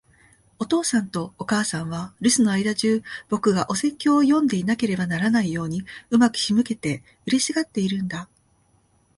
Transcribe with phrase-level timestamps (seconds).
[0.57, 8.27] お父さんとお母さんは、留守の間じゅう、僕がお説教を読んでいなければならないように上手く仕向けて、嬉しがっているんだ。